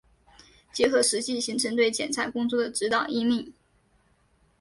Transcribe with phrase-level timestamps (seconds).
[0.73, 3.53] 结合实际形成对检察工作的指导、引领